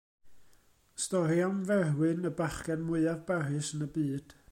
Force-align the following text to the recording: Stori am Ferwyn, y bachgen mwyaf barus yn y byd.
Stori 1.03 1.37
am 1.47 1.61
Ferwyn, 1.69 2.27
y 2.31 2.35
bachgen 2.41 2.87
mwyaf 2.89 3.25
barus 3.29 3.73
yn 3.79 3.89
y 3.89 3.95
byd. 3.97 4.39